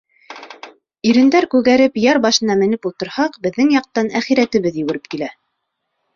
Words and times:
Ирендәр 1.09 1.45
күгәреп 1.51 1.99
яр 2.05 2.21
башына 2.23 2.55
менеп 2.63 2.89
ултырһаҡ, 2.91 3.37
беҙҙең 3.45 3.71
яҡтан 3.75 4.11
әхирәтебеҙ 4.23 4.83
йүгереп 4.83 5.13
килә. 5.15 5.31